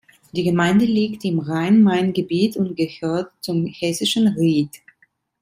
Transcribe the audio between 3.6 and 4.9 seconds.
Hessischen Ried.